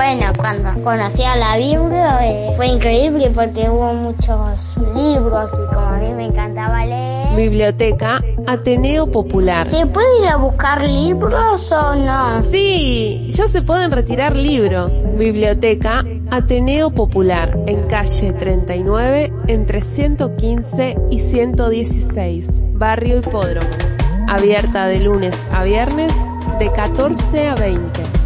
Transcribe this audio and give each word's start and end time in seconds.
Bueno, 0.00 0.32
cuando 0.34 0.82
conocí 0.82 1.22
a 1.24 1.36
la 1.36 1.58
Biblia 1.58 2.26
eh, 2.26 2.54
fue 2.56 2.68
increíble 2.68 3.30
porque 3.34 3.68
hubo 3.68 3.92
muchos 3.92 4.74
libros 4.96 5.50
y 5.52 5.74
como 5.74 5.88
a 5.88 5.98
mí 5.98 6.14
me 6.14 6.24
encantaba 6.24 6.86
leer. 6.86 7.36
Biblioteca 7.36 8.24
Ateneo 8.46 9.10
Popular. 9.10 9.68
¿Se 9.68 9.84
puede 9.84 10.22
ir 10.22 10.28
a 10.28 10.36
buscar 10.36 10.82
libros 10.84 11.70
o 11.70 11.94
no? 11.96 12.42
Sí, 12.42 13.26
ya 13.28 13.46
se 13.46 13.60
pueden 13.60 13.90
retirar 13.90 14.34
libros. 14.34 14.98
Biblioteca 15.18 16.02
Ateneo 16.30 16.92
Popular 16.92 17.58
en 17.66 17.82
calle 17.86 18.32
39 18.32 19.30
entre 19.48 19.82
115 19.82 20.96
y 21.10 21.18
116, 21.18 22.48
Barrio 22.72 23.18
Hipódromo. 23.18 23.68
Abierta 24.28 24.86
de 24.86 25.00
lunes 25.00 25.38
a 25.52 25.62
viernes 25.62 26.14
de 26.58 26.72
14 26.72 27.48
a 27.50 27.54
20. 27.54 28.19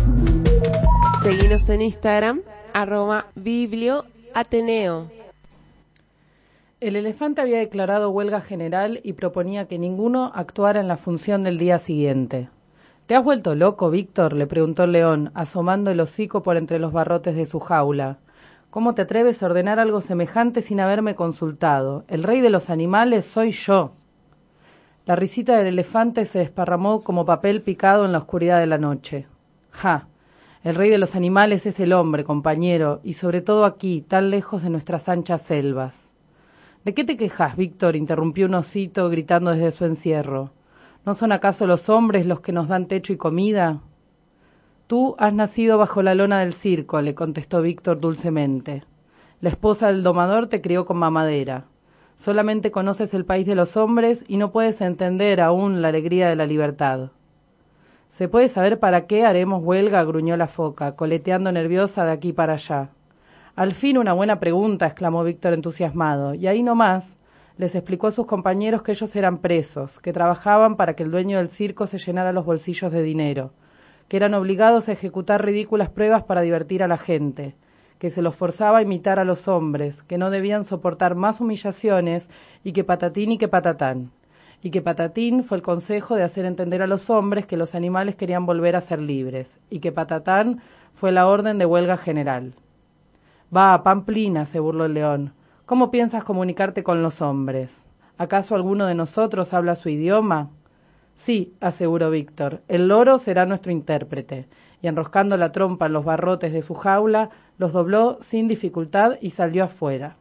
Seguinos 1.25 1.70
en 1.70 1.80
Instagram, 1.80 2.43
arroba 2.75 3.29
biblioateneo. 3.35 5.11
El 6.81 6.96
elefante 6.96 7.40
había 7.40 7.61
declarado 7.61 8.11
huelga 8.11 8.43
general 8.43 9.00
y 9.03 9.14
proponía 9.14 9.67
que 9.67 9.79
ninguno 9.79 10.31
actuara 10.34 10.81
en 10.81 10.86
la 10.86 10.98
función 10.98 11.43
del 11.43 11.57
día 11.57 11.79
siguiente. 11.79 12.50
¿Te 13.07 13.14
has 13.17 13.25
vuelto 13.25 13.54
loco, 13.54 13.89
Víctor? 13.89 14.34
le 14.34 14.46
preguntó 14.46 14.84
el 14.84 14.93
león, 14.93 15.31
asomando 15.32 15.90
el 15.90 16.00
hocico 16.00 16.43
por 16.43 16.58
entre 16.58 16.79
los 16.79 16.93
barrotes 16.93 17.34
de 17.36 17.46
su 17.46 17.59
jaula. 17.59 18.18
¿Cómo 18.68 18.95
te 18.95 19.00
atreves 19.00 19.43
a 19.43 19.46
ordenar 19.46 19.79
algo 19.79 20.03
semejante 20.03 20.61
sin 20.61 20.79
haberme 20.79 21.14
consultado? 21.14 22.04
El 22.06 22.22
rey 22.22 22.43
de 22.43 22.50
los 22.50 22.68
animales 22.68 23.25
soy 23.25 23.53
yo. 23.53 23.93
La 25.06 25.17
risita 25.17 25.56
del 25.56 25.68
elefante 25.68 26.26
se 26.26 26.40
desparramó 26.40 27.03
como 27.03 27.25
papel 27.25 27.62
picado 27.62 28.04
en 28.04 28.12
la 28.12 28.18
oscuridad 28.18 28.61
de 28.61 28.67
la 28.67 28.76
noche. 28.76 29.26
Ja. 29.70 30.06
El 30.64 30.77
rey 30.77 30.89
de 30.89 30.96
los 30.96 31.14
animales 31.14 31.67
es 31.67 31.79
el 31.79 31.93
hombre, 31.93 32.25
compañero, 32.25 33.00
y 33.05 33.12
sobre 33.12 33.42
todo 33.42 33.67
aquí, 33.67 34.00
tan 34.00 34.31
lejos 34.31 34.62
de 34.62 34.70
nuestras 34.70 35.11
anchas 35.11 35.43
selvas. 35.43 36.11
¿De 36.87 36.95
qué 36.95 37.05
te 37.05 37.19
quejas, 37.19 37.55
Víctor? 37.55 37.97
interrumpió 37.97 38.47
un 38.47 38.55
osito 38.55 39.11
gritando 39.11 39.51
desde 39.51 39.73
su 39.73 39.84
encierro. 39.84 40.53
¿No 41.05 41.12
son 41.12 41.33
acaso 41.33 41.67
los 41.67 41.91
hombres 41.91 42.25
los 42.25 42.41
que 42.41 42.53
nos 42.53 42.69
dan 42.69 42.89
techo 42.89 43.12
y 43.12 43.19
comida? 43.19 43.83
Tú 44.87 45.15
has 45.19 45.34
nacido 45.34 45.77
bajo 45.77 46.01
la 46.01 46.15
lona 46.15 46.41
del 46.41 46.55
circo, 46.55 47.03
le 47.03 47.15
contestó 47.15 47.61
Víctor 47.61 48.01
dulcemente. 48.01 48.84
La 49.43 49.51
esposa 49.51 49.89
del 49.89 50.03
domador 50.03 50.47
te 50.47 50.62
crió 50.62 50.87
con 50.87 50.97
mamadera. 50.97 51.67
Solamente 52.17 52.71
conoces 52.71 53.12
el 53.12 53.27
país 53.27 53.47
de 53.47 53.55
los 53.55 53.77
hombres 53.77 54.25
y 54.28 54.39
no 54.39 54.51
puedes 54.51 54.81
entender 54.81 55.43
aún 55.43 55.83
la 55.83 55.89
alegría 55.89 56.31
de 56.31 56.37
la 56.37 56.47
libertad. 56.47 57.11
¿Se 58.15 58.29
puede 58.29 58.47
saber 58.47 58.79
para 58.79 59.09
qué 59.09 59.27
haremos 59.27 59.61
huelga? 59.65 60.05
gruñó 60.05 60.37
la 60.37 60.47
foca, 60.47 60.95
coleteando 60.95 61.51
nerviosa 61.51 62.05
de 62.05 62.12
aquí 62.12 62.33
para 62.33 62.53
allá. 62.53 62.91
Al 63.56 63.75
fin 63.75 63.98
una 63.98 64.12
buena 64.12 64.39
pregunta, 64.39 64.87
exclamó 64.87 65.25
Víctor 65.25 65.53
entusiasmado, 65.53 66.33
y 66.33 66.47
ahí 66.47 66.62
nomás 66.62 67.19
les 67.56 67.75
explicó 67.75 68.06
a 68.06 68.12
sus 68.12 68.27
compañeros 68.27 68.83
que 68.83 68.93
ellos 68.93 69.17
eran 69.17 69.39
presos, 69.39 69.98
que 69.98 70.12
trabajaban 70.12 70.77
para 70.77 70.95
que 70.95 71.03
el 71.03 71.11
dueño 71.11 71.39
del 71.39 71.48
circo 71.48 71.89
se 71.89 71.98
llenara 71.98 72.33
los 72.33 72.45
bolsillos 72.45 72.93
de 72.93 73.03
dinero, 73.03 73.51
que 74.06 74.17
eran 74.17 74.34
obligados 74.34 74.89
a 74.89 74.93
ejecutar 74.93 75.45
ridículas 75.45 75.91
pruebas 75.91 76.23
para 76.23 76.43
divertir 76.43 76.84
a 76.84 76.89
la 76.89 76.99
gente, 76.99 77.56
que 77.99 78.11
se 78.11 78.23
los 78.23 78.37
forzaba 78.37 78.78
a 78.78 78.83
imitar 78.83 79.19
a 79.19 79.25
los 79.25 79.49
hombres, 79.49 80.05
que 80.05 80.19
no 80.19 80.31
debían 80.31 80.62
soportar 80.62 81.17
más 81.17 81.41
humillaciones 81.41 82.28
y 82.62 82.75
que 82.75 82.84
patatín 82.84 83.33
y 83.33 83.39
que 83.39 83.49
patatán 83.49 84.12
y 84.65 84.70
que 84.70 84.81
Patatín 84.81 85.45
fue 85.45 85.59
el 85.59 85.62
consejo 85.62 86.17
de 86.17 86.23
hacer 86.23 86.47
entender 86.47 86.81
a 86.81 86.87
los 86.87 87.11
hombres 87.11 87.45
que 87.45 87.59
los 87.59 87.75
animales 87.75 88.15
querían 88.17 88.47
volver 88.47 88.77
a 88.77 88.81
ser 88.81 88.98
libres, 88.98 89.61
y 89.69 89.81
que 89.81 89.93
Patatán 89.93 90.62
fue 90.95 91.12
la 91.12 91.29
orden 91.29 91.59
de 91.59 91.67
huelga 91.67 91.98
general. 91.98 92.55
Va, 93.55 93.83
Pamplina, 93.83 94.47
se 94.47 94.61
burló 94.61 94.87
el 94.87 94.95
león, 94.95 95.34
¿cómo 95.67 95.91
piensas 95.91 96.25
comunicarte 96.25 96.83
con 96.83 97.03
los 97.03 97.21
hombres? 97.21 97.84
¿Acaso 98.17 98.55
alguno 98.55 98.87
de 98.87 98.94
nosotros 98.94 99.53
habla 99.53 99.77
su 99.77 99.91
idioma? 99.91 100.49
Sí, 101.15 101.53
aseguró 101.61 102.09
Víctor, 102.09 102.62
el 102.67 102.88
loro 102.88 103.19
será 103.19 103.44
nuestro 103.44 103.71
intérprete, 103.71 104.49
y 104.81 104.87
enroscando 104.87 105.37
la 105.37 105.53
trompa 105.53 105.87
en 105.87 105.93
los 105.93 106.06
barrotes 106.06 106.55
de 106.55 106.62
su 106.62 106.72
jaula, 106.72 107.28
los 107.59 107.75
dobló 107.75 108.17
sin 108.22 108.49
dificultad 108.49 109.19
y 109.21 109.28
salió 109.28 109.65
afuera. 109.65 110.17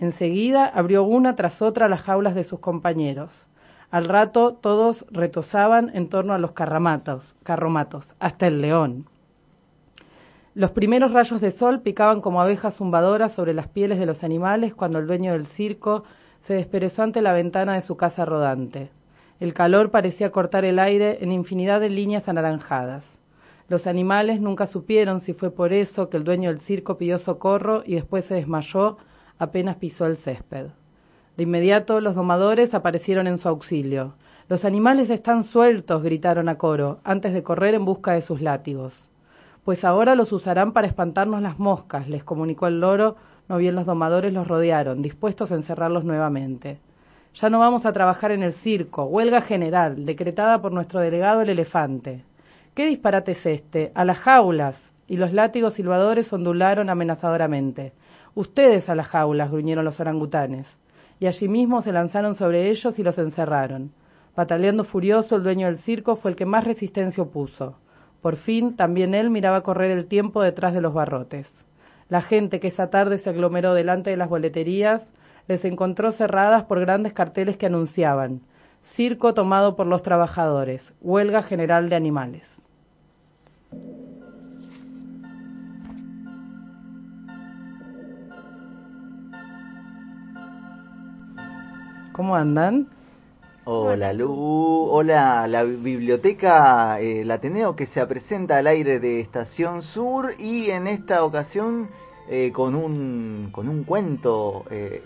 Enseguida 0.00 0.66
abrió 0.66 1.04
una 1.04 1.36
tras 1.36 1.62
otra 1.62 1.88
las 1.88 2.02
jaulas 2.02 2.34
de 2.34 2.42
sus 2.42 2.58
compañeros. 2.58 3.46
Al 3.94 4.06
rato 4.06 4.54
todos 4.54 5.06
retosaban 5.12 5.92
en 5.94 6.08
torno 6.08 6.32
a 6.32 6.38
los 6.38 6.50
carramatos, 6.50 7.36
carromatos, 7.44 8.16
hasta 8.18 8.48
el 8.48 8.60
león. 8.60 9.06
Los 10.56 10.72
primeros 10.72 11.12
rayos 11.12 11.40
de 11.40 11.52
sol 11.52 11.80
picaban 11.80 12.20
como 12.20 12.42
abejas 12.42 12.74
zumbadoras 12.74 13.32
sobre 13.32 13.54
las 13.54 13.68
pieles 13.68 14.00
de 14.00 14.06
los 14.06 14.24
animales 14.24 14.74
cuando 14.74 14.98
el 14.98 15.06
dueño 15.06 15.30
del 15.30 15.46
circo 15.46 16.02
se 16.40 16.54
desperezó 16.54 17.04
ante 17.04 17.22
la 17.22 17.32
ventana 17.32 17.74
de 17.74 17.82
su 17.82 17.96
casa 17.96 18.24
rodante. 18.24 18.90
El 19.38 19.54
calor 19.54 19.92
parecía 19.92 20.32
cortar 20.32 20.64
el 20.64 20.80
aire 20.80 21.18
en 21.20 21.30
infinidad 21.30 21.78
de 21.78 21.90
líneas 21.90 22.28
anaranjadas. 22.28 23.20
Los 23.68 23.86
animales 23.86 24.40
nunca 24.40 24.66
supieron 24.66 25.20
si 25.20 25.34
fue 25.34 25.52
por 25.52 25.72
eso 25.72 26.08
que 26.10 26.16
el 26.16 26.24
dueño 26.24 26.50
del 26.50 26.60
circo 26.60 26.98
pidió 26.98 27.20
socorro 27.20 27.84
y 27.86 27.94
después 27.94 28.24
se 28.24 28.34
desmayó 28.34 28.96
apenas 29.38 29.76
pisó 29.76 30.06
el 30.06 30.16
césped. 30.16 30.66
De 31.36 31.42
inmediato 31.42 32.00
los 32.00 32.14
domadores 32.14 32.74
aparecieron 32.74 33.26
en 33.26 33.38
su 33.38 33.48
auxilio. 33.48 34.14
Los 34.48 34.64
animales 34.64 35.10
están 35.10 35.42
sueltos, 35.42 36.00
gritaron 36.00 36.48
a 36.48 36.58
coro, 36.58 37.00
antes 37.02 37.32
de 37.34 37.42
correr 37.42 37.74
en 37.74 37.84
busca 37.84 38.12
de 38.12 38.20
sus 38.20 38.40
látigos. 38.40 39.02
Pues 39.64 39.84
ahora 39.84 40.14
los 40.14 40.30
usarán 40.30 40.72
para 40.72 40.86
espantarnos 40.86 41.42
las 41.42 41.58
moscas, 41.58 42.08
les 42.08 42.22
comunicó 42.22 42.68
el 42.68 42.78
loro, 42.78 43.16
no 43.48 43.56
bien 43.56 43.74
los 43.74 43.84
domadores 43.84 44.32
los 44.32 44.46
rodearon, 44.46 45.02
dispuestos 45.02 45.50
a 45.50 45.56
encerrarlos 45.56 46.04
nuevamente. 46.04 46.78
Ya 47.34 47.50
no 47.50 47.58
vamos 47.58 47.84
a 47.84 47.92
trabajar 47.92 48.30
en 48.30 48.44
el 48.44 48.52
circo, 48.52 49.06
huelga 49.06 49.40
general, 49.40 50.06
decretada 50.06 50.62
por 50.62 50.70
nuestro 50.70 51.00
delegado 51.00 51.40
el 51.40 51.50
elefante. 51.50 52.22
¿Qué 52.74 52.86
disparate 52.86 53.32
es 53.32 53.44
este? 53.44 53.90
A 53.96 54.04
las 54.04 54.18
jaulas. 54.18 54.92
Y 55.08 55.16
los 55.16 55.32
látigos 55.32 55.74
silbadores 55.74 56.32
ondularon 56.32 56.90
amenazadoramente. 56.90 57.92
Ustedes 58.36 58.88
a 58.88 58.94
las 58.94 59.08
jaulas, 59.08 59.50
gruñeron 59.50 59.84
los 59.84 59.98
orangutanes 59.98 60.78
y 61.20 61.26
allí 61.26 61.48
mismo 61.48 61.82
se 61.82 61.92
lanzaron 61.92 62.34
sobre 62.34 62.70
ellos 62.70 62.98
y 62.98 63.02
los 63.02 63.18
encerraron. 63.18 63.92
Pataleando 64.34 64.84
furioso, 64.84 65.36
el 65.36 65.42
dueño 65.42 65.66
del 65.66 65.78
circo 65.78 66.16
fue 66.16 66.32
el 66.32 66.36
que 66.36 66.46
más 66.46 66.64
resistencia 66.64 67.22
opuso. 67.22 67.76
Por 68.20 68.36
fin, 68.36 68.76
también 68.76 69.14
él 69.14 69.30
miraba 69.30 69.62
correr 69.62 69.90
el 69.90 70.06
tiempo 70.06 70.42
detrás 70.42 70.74
de 70.74 70.80
los 70.80 70.94
barrotes. 70.94 71.52
La 72.08 72.22
gente 72.22 72.60
que 72.60 72.68
esa 72.68 72.90
tarde 72.90 73.18
se 73.18 73.30
aglomeró 73.30 73.74
delante 73.74 74.10
de 74.10 74.16
las 74.16 74.28
boleterías 74.28 75.12
les 75.46 75.64
encontró 75.64 76.10
cerradas 76.10 76.64
por 76.64 76.80
grandes 76.80 77.12
carteles 77.12 77.56
que 77.56 77.66
anunciaban 77.66 78.40
Circo 78.84 79.32
tomado 79.32 79.76
por 79.76 79.86
los 79.86 80.02
trabajadores, 80.02 80.92
huelga 81.00 81.42
general 81.42 81.88
de 81.88 81.96
animales. 81.96 82.62
¿Cómo 92.14 92.36
andan? 92.36 92.86
Hola 93.64 94.12
Lu, 94.12 94.86
hola 94.88 95.48
la 95.48 95.64
biblioteca 95.64 97.00
El 97.00 97.28
Ateneo 97.28 97.74
que 97.74 97.86
se 97.86 98.06
presenta 98.06 98.58
al 98.58 98.68
aire 98.68 99.00
de 99.00 99.18
Estación 99.18 99.82
Sur 99.82 100.36
y 100.38 100.70
en 100.70 100.86
esta 100.86 101.24
ocasión 101.24 101.88
eh, 102.28 102.52
con, 102.52 102.76
un, 102.76 103.48
con 103.50 103.68
un 103.68 103.82
cuento. 103.82 104.64
Eh, 104.70 105.02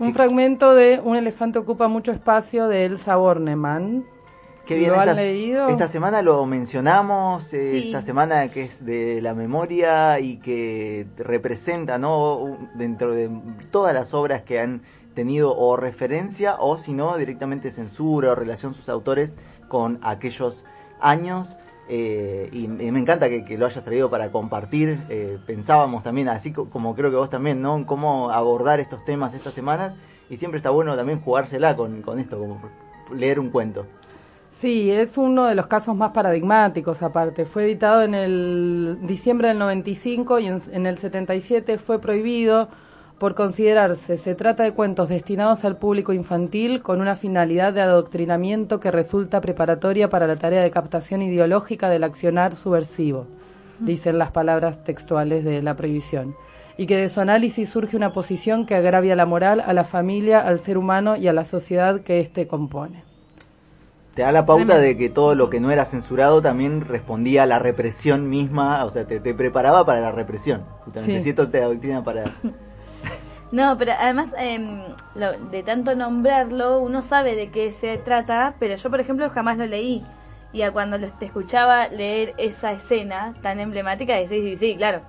un 0.00 0.12
fragmento 0.12 0.74
de 0.74 1.00
Un 1.02 1.16
elefante 1.16 1.58
ocupa 1.58 1.88
mucho 1.88 2.12
espacio 2.12 2.68
de 2.68 2.84
Elsa 2.84 3.16
Bornemann. 3.16 4.04
Qué 4.66 4.76
bien, 4.76 4.90
¿Lo 4.90 4.98
esta, 4.98 5.12
han 5.12 5.16
leído? 5.16 5.68
Esta 5.68 5.88
semana 5.88 6.20
lo 6.20 6.44
mencionamos, 6.44 7.54
eh, 7.54 7.86
esta 7.86 8.02
semana 8.02 8.48
que 8.48 8.64
es 8.64 8.84
de 8.84 9.22
la 9.22 9.32
memoria 9.32 10.20
y 10.20 10.36
que 10.36 11.06
representa, 11.16 11.98
¿no? 11.98 12.58
Dentro 12.74 13.12
de 13.14 13.30
todas 13.70 13.94
las 13.94 14.12
obras 14.12 14.42
que 14.42 14.60
han 14.60 14.82
tenido 15.14 15.56
o 15.56 15.76
referencia 15.76 16.56
o 16.58 16.78
si 16.78 16.92
no 16.92 17.16
directamente 17.16 17.70
censura 17.70 18.32
o 18.32 18.34
relación 18.34 18.74
sus 18.74 18.88
autores 18.88 19.38
con 19.68 19.98
aquellos 20.02 20.64
años. 21.00 21.58
Eh, 21.88 22.48
y, 22.52 22.68
me 22.68 23.00
encanta 23.00 23.28
que, 23.28 23.58
lo 23.58 23.66
hayas 23.66 23.84
traído 23.84 24.10
para 24.10 24.30
compartir. 24.30 25.02
Eh, 25.08 25.38
pensábamos 25.44 26.04
también, 26.04 26.28
así 26.28 26.52
como 26.52 26.94
creo 26.94 27.10
que 27.10 27.16
vos 27.16 27.30
también, 27.30 27.60
¿no? 27.60 27.76
En 27.76 27.84
cómo 27.84 28.30
abordar 28.30 28.78
estos 28.78 29.04
temas 29.04 29.34
estas 29.34 29.54
semanas. 29.54 29.96
Y 30.28 30.36
siempre 30.36 30.58
está 30.58 30.70
bueno 30.70 30.96
también 30.96 31.20
jugársela 31.20 31.74
con, 31.74 32.02
con 32.02 32.20
esto, 32.20 32.38
como 32.38 32.60
leer 33.12 33.40
un 33.40 33.50
cuento. 33.50 33.86
Sí, 34.52 34.90
es 34.90 35.16
uno 35.18 35.46
de 35.46 35.54
los 35.54 35.66
casos 35.66 35.96
más 35.96 36.12
paradigmáticos 36.12 37.02
aparte. 37.02 37.44
Fue 37.46 37.64
editado 37.64 38.02
en 38.02 38.14
el 38.14 38.98
diciembre 39.02 39.48
del 39.48 39.58
95 39.58 40.38
y 40.38 40.46
en, 40.46 40.62
en 40.70 40.86
el 40.86 40.98
77 40.98 41.78
fue 41.78 42.00
prohibido 42.00 42.68
por 43.20 43.34
considerarse 43.34 44.16
se 44.16 44.34
trata 44.34 44.62
de 44.62 44.72
cuentos 44.72 45.10
destinados 45.10 45.66
al 45.66 45.76
público 45.76 46.14
infantil 46.14 46.80
con 46.80 47.02
una 47.02 47.16
finalidad 47.16 47.74
de 47.74 47.82
adoctrinamiento 47.82 48.80
que 48.80 48.90
resulta 48.90 49.42
preparatoria 49.42 50.08
para 50.08 50.26
la 50.26 50.36
tarea 50.36 50.62
de 50.62 50.70
captación 50.70 51.20
ideológica 51.20 51.90
del 51.90 52.04
accionar 52.04 52.56
subversivo. 52.56 53.26
dicen 53.78 54.16
las 54.16 54.30
palabras 54.30 54.84
textuales 54.84 55.44
de 55.44 55.60
la 55.60 55.76
prohibición, 55.76 56.34
y 56.78 56.86
que 56.86 56.96
de 56.96 57.10
su 57.10 57.20
análisis 57.20 57.68
surge 57.68 57.94
una 57.94 58.14
posición 58.14 58.64
que 58.64 58.74
agravia 58.74 59.14
la 59.14 59.26
moral, 59.26 59.60
a 59.60 59.74
la 59.74 59.84
familia, 59.84 60.40
al 60.40 60.60
ser 60.60 60.78
humano 60.78 61.16
y 61.16 61.28
a 61.28 61.34
la 61.34 61.44
sociedad 61.44 62.00
que 62.00 62.20
éste 62.20 62.46
compone. 62.46 63.04
Te 64.14 64.22
da 64.22 64.32
la 64.32 64.46
pauta 64.46 64.78
de 64.78 64.96
que 64.96 65.10
todo 65.10 65.34
lo 65.34 65.50
que 65.50 65.60
no 65.60 65.70
era 65.70 65.84
censurado 65.84 66.40
también 66.40 66.80
respondía 66.80 67.42
a 67.42 67.46
la 67.46 67.58
represión 67.58 68.30
misma, 68.30 68.82
o 68.86 68.90
sea, 68.90 69.06
te, 69.06 69.34
preparaba 69.34 69.84
para 69.84 70.00
la 70.00 70.10
represión. 70.10 70.64
Justamente, 70.86 71.20
sí. 71.20 71.34
te 71.34 71.60
doctrina 71.60 72.02
para... 72.02 72.24
No, 73.52 73.76
pero 73.76 73.92
además 73.98 74.34
em, 74.38 74.94
de 75.50 75.62
tanto 75.62 75.94
nombrarlo, 75.96 76.80
uno 76.80 77.02
sabe 77.02 77.34
de 77.34 77.50
qué 77.50 77.72
se 77.72 77.98
trata, 77.98 78.54
pero 78.60 78.76
yo, 78.76 78.90
por 78.90 79.00
ejemplo, 79.00 79.28
jamás 79.30 79.58
lo 79.58 79.66
leí. 79.66 80.04
Y 80.52 80.62
a 80.62 80.72
cuando 80.72 80.98
te 80.98 81.26
escuchaba 81.26 81.88
leer 81.88 82.34
esa 82.36 82.72
escena 82.72 83.34
tan 83.40 83.60
emblemática, 83.60 84.14
decís, 84.14 84.30
sí, 84.30 84.42
sí, 84.42 84.56
sí, 84.56 84.76
claro. 84.76 85.02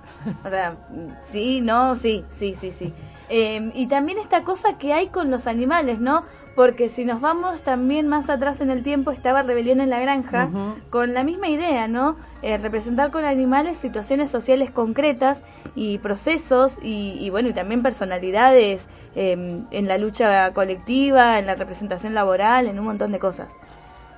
O 0.44 0.48
sea, 0.48 0.76
sí, 1.22 1.60
no, 1.60 1.96
sí, 1.96 2.24
sí, 2.30 2.54
sí, 2.54 2.70
sí. 2.70 2.92
Em, 3.28 3.72
y 3.74 3.86
también 3.86 4.18
esta 4.18 4.44
cosa 4.44 4.76
que 4.78 4.92
hay 4.92 5.08
con 5.08 5.30
los 5.30 5.46
animales, 5.46 5.98
¿no? 6.00 6.22
Porque 6.54 6.88
si 6.88 7.04
nos 7.04 7.20
vamos 7.20 7.62
también 7.62 8.08
más 8.08 8.28
atrás 8.28 8.60
en 8.60 8.70
el 8.70 8.82
tiempo 8.82 9.10
estaba 9.10 9.42
Rebelión 9.42 9.80
en 9.80 9.90
la 9.90 10.00
Granja 10.00 10.50
con 10.90 11.14
la 11.14 11.24
misma 11.24 11.48
idea, 11.48 11.88
¿no? 11.88 12.16
Eh, 12.42 12.58
representar 12.58 13.10
con 13.10 13.24
animales 13.24 13.78
situaciones 13.78 14.30
sociales 14.30 14.70
concretas 14.70 15.44
y 15.74 15.98
procesos 15.98 16.78
y, 16.82 17.28
bueno, 17.30 17.48
y 17.48 17.52
también 17.52 17.82
personalidades 17.82 18.88
em, 19.14 19.64
en 19.70 19.88
la 19.88 19.98
lucha 19.98 20.52
colectiva, 20.52 21.38
en 21.38 21.46
la 21.46 21.54
representación 21.54 22.14
laboral, 22.14 22.66
en 22.66 22.78
un 22.78 22.86
montón 22.86 23.12
de 23.12 23.18
cosas. 23.18 23.52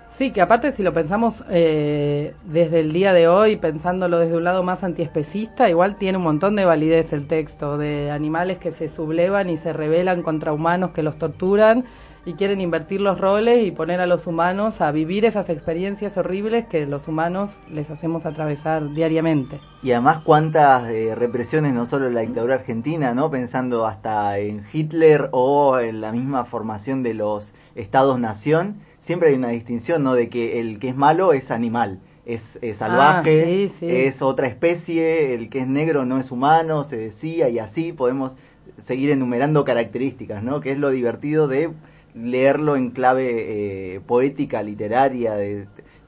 Sí, 0.09 0.31
que 0.31 0.41
aparte 0.41 0.71
si 0.71 0.85
lo 0.85 0.93
pensamos 0.93 1.43
eh, 1.51 2.35
desde 2.45 2.79
el 2.81 2.93
día 2.93 3.13
de 3.13 3.27
hoy, 3.27 3.57
pensándolo 3.57 4.19
desde 4.19 4.37
un 4.37 4.45
lado 4.45 4.63
más 4.63 4.85
antiespecista, 4.85 5.69
igual 5.69 5.97
tiene 5.97 6.19
un 6.19 6.25
montón 6.25 6.55
de 6.55 6.65
validez 6.65 7.13
el 7.13 7.27
texto, 7.27 7.79
de 7.79 8.13
animales 8.13 8.59
que 8.59 8.71
se 8.71 8.87
sublevan 8.87 9.51
y 9.51 9.57
se 9.57 9.73
rebelan 9.73 10.23
contra 10.23 10.53
humanos 10.53 10.93
que 10.93 11.03
los 11.03 11.19
torturan 11.19 11.85
y 12.27 12.35
quieren 12.35 12.61
invertir 12.61 13.01
los 13.01 13.21
roles 13.21 13.67
y 13.67 13.71
poner 13.71 14.01
a 14.01 14.07
los 14.07 14.27
humanos 14.27 14.81
a 14.81 14.91
vivir 14.93 15.25
esas 15.25 15.51
experiencias 15.51 16.17
horribles 16.17 16.67
que 16.67 16.87
los 16.87 17.07
humanos 17.07 17.61
les 17.71 17.91
hacemos 17.91 18.25
atravesar 18.25 18.95
diariamente. 18.95 19.61
Y 19.83 19.93
además 19.93 20.21
cuántas 20.25 20.89
eh, 20.89 21.15
represiones, 21.15 21.75
no 21.75 21.85
solo 21.85 22.07
en 22.07 22.15
la 22.15 22.23
dictadura 22.23 22.55
argentina, 22.55 23.15
¿no? 23.15 23.31
pensando 23.31 23.87
hasta 23.87 24.39
en 24.39 24.65
Hitler 24.73 25.29
o 25.33 25.79
en 25.79 26.01
la 26.01 26.13
misma 26.13 26.45
formación 26.45 27.03
de 27.03 27.15
los 27.15 27.55
estados-nación, 27.75 28.81
siempre 29.01 29.29
hay 29.29 29.35
una 29.35 29.49
distinción 29.49 30.03
¿no? 30.03 30.15
de 30.15 30.31
que 30.31 30.61
el 30.61 30.79
que 30.79 30.89
es 30.89 30.97
malo 30.97 31.33
es 31.33 31.51
animal. 31.51 32.01
Es, 32.27 32.59
salvaje, 32.73 33.69
ah, 33.69 33.85
es 33.85 34.23
otra 34.23 34.47
especie, 34.47 35.35
el 35.35 35.51
que 35.51 35.59
es 35.59 35.67
negro 35.67 36.07
no 36.07 36.19
es 36.19 36.31
humano, 36.31 36.83
se 36.83 36.97
decía, 36.97 37.51
y 37.51 37.59
así 37.59 37.93
podemos 37.93 38.35
seguir 38.79 39.11
enumerando 39.11 39.67
características, 39.67 40.43
¿no? 40.43 40.63
Que 40.63 40.73
es 40.73 40.79
lo 40.79 40.89
divertido 40.89 41.49
de 41.49 41.71
leerlo 42.15 42.77
en 42.77 42.91
clave 42.91 43.95
eh, 43.97 44.01
poética, 44.01 44.63
literaria, 44.63 45.35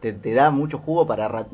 te, 0.01 0.35
da 0.35 0.51
mucho 0.51 0.79
jugo 0.79 1.07
para 1.07 1.47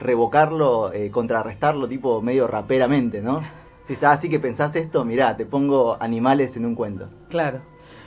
revocarlo, 0.00 0.92
eh, 0.92 1.10
contrarrestarlo 1.10 1.88
tipo 1.88 2.22
medio 2.22 2.46
raperamente, 2.46 3.20
¿no? 3.20 3.42
Si 3.82 3.94
es 3.94 4.04
así 4.04 4.28
que 4.28 4.38
pensás 4.38 4.76
esto, 4.76 5.04
mirá, 5.04 5.36
te 5.36 5.46
pongo 5.46 5.96
animales 6.00 6.56
en 6.56 6.66
un 6.66 6.74
cuento. 6.76 7.08
Claro. 7.28 7.60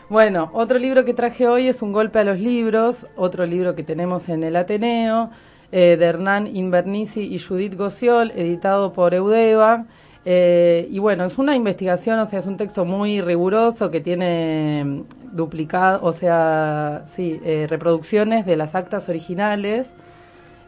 Bueno, 0.07 0.49
otro 0.53 0.77
libro 0.77 1.03
que 1.03 1.13
traje 1.13 1.47
hoy 1.47 1.67
es 1.67 1.81
Un 1.81 1.91
golpe 1.91 2.19
a 2.19 2.23
los 2.23 2.39
libros, 2.39 3.07
otro 3.15 3.45
libro 3.45 3.73
que 3.75 3.83
tenemos 3.83 4.29
en 4.29 4.43
el 4.43 4.55
Ateneo, 4.55 5.31
eh, 5.71 5.97
de 5.97 6.05
Hernán 6.05 6.55
Invernici 6.55 7.21
y 7.21 7.39
Judith 7.39 7.75
Gociol, 7.75 8.31
editado 8.35 8.93
por 8.93 9.13
Eudeva. 9.13 9.87
Eh, 10.25 10.87
y 10.89 10.99
bueno, 10.99 11.25
es 11.25 11.37
una 11.37 11.55
investigación, 11.55 12.19
o 12.19 12.25
sea, 12.25 12.39
es 12.39 12.45
un 12.45 12.55
texto 12.57 12.85
muy 12.85 13.21
riguroso 13.21 13.91
que 13.91 13.99
tiene 13.99 14.83
mm, 14.85 15.35
duplicado, 15.35 15.99
o 16.03 16.13
sea, 16.13 17.03
sí, 17.07 17.41
eh, 17.43 17.67
reproducciones 17.69 18.45
de 18.45 18.55
las 18.55 18.75
actas 18.75 19.09
originales. 19.09 19.93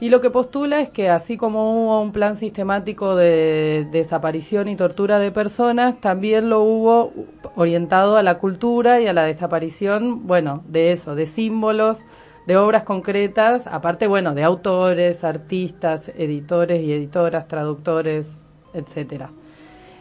Y 0.02 0.10
lo 0.10 0.20
que 0.20 0.30
postula 0.30 0.82
es 0.82 0.90
que 0.90 1.10
así 1.10 1.38
como 1.38 1.72
hubo 1.74 2.02
un 2.02 2.12
plan 2.12 2.36
sistemático 2.36 3.16
de 3.16 3.88
desaparición 3.92 4.68
y 4.68 4.76
tortura 4.76 5.20
de 5.20 5.32
personas, 5.32 6.02
también 6.02 6.50
lo 6.50 6.62
hubo 6.62 7.14
orientado 7.56 8.18
a 8.18 8.24
la 8.24 8.38
cultura 8.40 9.00
y 9.00 9.08
a 9.08 9.14
la 9.14 9.24
desaparición, 9.24 10.28
bueno, 10.28 10.64
de 10.68 10.92
eso, 10.92 11.16
de 11.16 11.26
símbolos, 11.26 12.04
de 12.46 12.58
obras 12.58 12.84
concretas, 12.84 13.68
aparte, 13.68 14.08
bueno, 14.08 14.34
de 14.36 14.44
autores, 14.44 15.24
artistas, 15.24 16.10
editores 16.18 16.84
y 16.84 16.92
editoras, 16.92 17.48
traductores, 17.48 18.28
etcétera. 18.74 19.32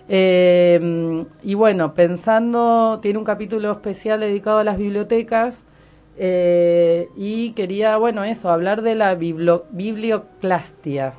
Eh, 0.09 1.25
y 1.43 1.55
bueno, 1.55 1.95
pensando, 1.95 2.99
tiene 3.01 3.19
un 3.19 3.25
capítulo 3.25 3.73
especial 3.73 4.21
dedicado 4.21 4.59
a 4.59 4.65
las 4.65 4.77
bibliotecas 4.77 5.65
eh, 6.19 7.09
y 7.17 7.53
quería, 7.53 7.97
bueno, 7.97 8.25
eso, 8.25 8.51
hablar 8.51 8.83
de 8.83 8.95
la 8.95 9.15
biblioclastia. 9.15 11.15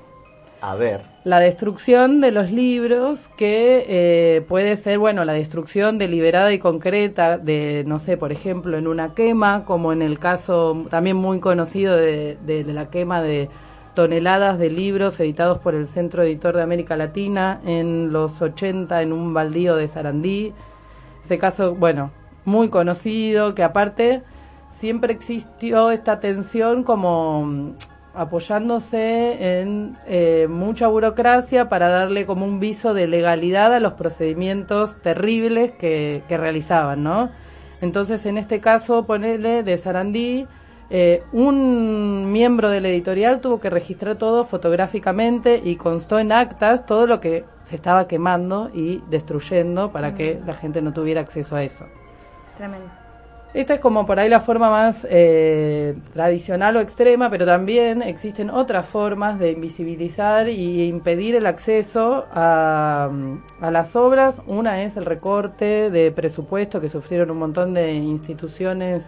A 0.62 0.76
ver. 0.76 1.02
La 1.26 1.40
destrucción 1.40 2.22
de 2.22 2.32
los 2.32 2.52
libros 2.52 3.28
que 3.38 3.86
eh, 3.88 4.42
puede 4.48 4.76
ser, 4.76 5.00
bueno, 5.00 5.26
la 5.26 5.34
destrucción 5.34 5.98
deliberada 5.98 6.54
y 6.54 6.60
concreta 6.60 7.38
de, 7.38 7.84
no 7.86 8.00
sé, 8.00 8.18
por 8.18 8.31
ejemplo, 8.31 8.78
en 8.78 8.88
una 8.88 9.14
quema, 9.14 9.66
como 9.66 9.92
en 9.92 10.02
el 10.02 10.20
caso 10.20 10.86
también 10.90 11.18
muy 11.18 11.40
conocido 11.40 11.96
de 11.96 12.64
la 12.68 12.90
quema 12.90 13.22
de 13.22 13.50
toneladas 13.95 14.59
de 14.59 14.69
libros 14.69 15.19
editados 15.19 15.59
por 15.59 15.74
el 15.74 15.88
Centro 15.88 16.24
Editor 16.24 16.56
de 16.56 16.62
América 16.62 16.95
Latina 16.95 17.59
en 17.65 18.13
los 18.13 18.42
80 18.42 19.01
en 19.01 19.13
un 19.13 19.33
baldío 19.33 19.75
de 19.75 19.88
Sarandí. 19.88 20.53
Ese 21.24 21.39
caso, 21.39 21.74
bueno, 21.74 22.12
muy 22.44 22.69
conocido, 22.69 23.56
que 23.56 23.63
aparte 23.63 24.21
siempre 24.71 25.13
existió 25.13 25.89
esta 25.92 26.19
tensión 26.19 26.83
como 26.83 27.45
mm, 27.45 27.71
apoyándose 28.13 29.62
en 29.62 29.97
eh, 30.07 30.47
mucha 30.50 30.88
burocracia 30.88 31.69
para 31.69 31.89
darle 31.89 32.25
como 32.25 32.45
un 32.45 32.59
viso 32.59 32.94
de 32.94 33.07
legalidad 33.07 33.74
a 33.74 33.80
los 33.80 33.94
procedimientos 33.94 35.01
terribles 35.01 35.71
que, 35.71 36.21
que 36.27 36.38
realizaban, 36.38 37.03
¿no? 37.03 37.30
Entonces, 37.81 38.25
en 38.25 38.38
este 38.38 38.59
caso, 38.59 39.06
ponerle 39.06 39.63
de 39.63 39.77
Sarandí, 39.77 40.47
eh, 40.90 41.24
un 41.32 42.32
miembro 42.32 42.70
de 42.70 42.80
la 42.80 42.90
editorial 42.90 43.42
tuvo 43.42 43.60
que 43.60 43.70
registrar 43.70 44.18
todo 44.18 44.46
fotográficamente 44.46 45.60
y 45.64 45.78
constó 45.78 46.20
en 46.20 46.32
actas 46.32 46.86
todo 46.86 47.08
lo 47.08 47.20
que 47.20 47.44
se 47.64 47.76
estaba 47.76 48.08
quemando 48.08 48.69
y 48.74 49.02
destruyendo 49.09 49.92
para 49.92 50.14
que 50.14 50.36
mm. 50.36 50.48
la 50.48 50.54
gente 50.54 50.81
no 50.81 50.94
tuviera 50.94 51.21
acceso 51.21 51.56
a 51.56 51.64
eso. 51.64 51.86
Tremendo. 52.57 52.88
Esta 53.56 53.76
es 53.76 53.80
como 53.80 54.06
por 54.06 54.19
ahí 54.19 54.28
la 54.28 54.42
forma 54.42 54.69
más 54.69 55.07
eh, 55.09 55.95
tradicional 56.14 56.76
o 56.76 56.81
extrema, 56.81 57.30
pero 57.30 57.45
también 57.45 58.02
existen 58.02 58.50
otras 58.50 58.86
formas 58.86 59.40
de 59.40 59.52
invisibilizar 59.52 60.50
y 60.50 60.83
impedir 60.83 61.36
el 61.36 61.45
acceso 61.45 62.26
a, 62.33 63.09
a 63.62 63.71
las 63.71 63.95
obras. 63.95 64.42
Una 64.45 64.83
es 64.83 64.98
el 64.98 65.06
recorte 65.06 65.90
de 65.90 66.12
presupuesto 66.12 66.81
que 66.81 66.90
sufrieron 66.90 67.31
un 67.31 67.40
montón 67.40 67.74
de 67.74 67.94
instituciones 67.94 69.04